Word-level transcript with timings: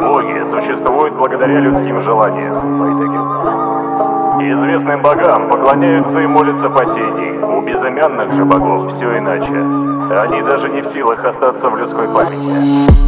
Боги 0.00 0.44
существуют 0.50 1.14
благодаря 1.14 1.60
людским 1.60 2.00
желаниям. 2.00 2.54
Известным 4.40 5.02
богам 5.02 5.50
поклоняются 5.50 6.20
и 6.20 6.26
молятся 6.26 6.70
по 6.70 6.86
сей 6.86 7.12
день. 7.16 7.42
У 7.42 7.60
безымянных 7.62 8.32
же 8.32 8.44
богов 8.44 8.92
все 8.92 9.18
иначе. 9.18 9.52
Они 10.20 10.42
даже 10.42 10.68
не 10.68 10.82
в 10.82 10.86
силах 10.86 11.24
остаться 11.24 11.68
в 11.68 11.76
людской 11.76 12.06
памяти. 12.08 13.07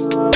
Bye. 0.00 0.27